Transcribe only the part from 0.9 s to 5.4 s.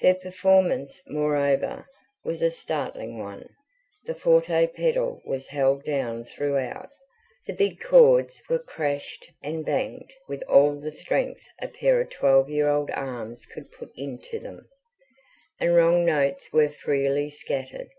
moreover, was a startling one; the forte pedal